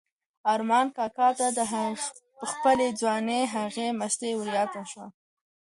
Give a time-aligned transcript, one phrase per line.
[0.53, 5.07] ارمان کاکا ته د خپلې ځوانۍ هغه مستۍ وریادې شوې.